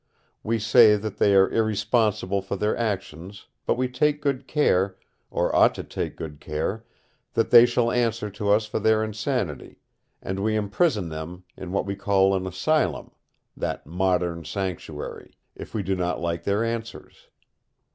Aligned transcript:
We 0.41 0.57
say 0.57 0.95
that 0.95 1.17
they 1.19 1.35
are 1.35 1.47
irresponsible 1.47 2.41
for 2.41 2.55
their 2.55 2.75
actions, 2.75 3.45
but 3.67 3.75
we 3.77 3.87
take 3.87 4.19
good 4.19 4.47
care, 4.47 4.97
or 5.29 5.55
ought 5.55 5.75
to 5.75 5.83
take 5.83 6.17
good 6.17 6.39
care, 6.39 6.83
that 7.35 7.51
they 7.51 7.67
shall 7.67 7.91
answer 7.91 8.31
to 8.31 8.49
us 8.49 8.65
for 8.65 8.79
their 8.79 9.03
insanity, 9.03 9.77
and 10.19 10.39
we 10.39 10.55
imprison 10.55 11.09
them 11.09 11.43
in 11.55 11.71
what 11.71 11.85
we 11.85 11.95
call 11.95 12.33
an 12.33 12.47
asylum 12.47 13.11
(that 13.55 13.85
modern 13.85 14.43
sanctuary!) 14.43 15.37
if 15.55 15.75
we 15.75 15.83
do 15.83 15.95
not 15.95 16.19
like 16.19 16.45
their 16.45 16.63
answers. 16.63 17.27